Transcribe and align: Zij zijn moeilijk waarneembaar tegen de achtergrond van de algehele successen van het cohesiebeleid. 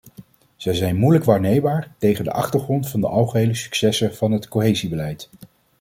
Zij 0.55 0.73
zijn 0.73 0.95
moeilijk 0.95 1.25
waarneembaar 1.25 1.93
tegen 1.97 2.23
de 2.23 2.31
achtergrond 2.31 2.89
van 2.89 3.01
de 3.01 3.07
algehele 3.07 3.53
successen 3.55 4.15
van 4.15 4.31
het 4.31 4.47
cohesiebeleid. 4.47 5.29